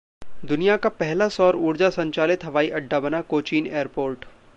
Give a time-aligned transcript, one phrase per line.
[0.43, 4.25] दुनिया का पहला सौर ऊर्जा संचालित हवाईअड्डा बना कोचीन एयरपोर्ट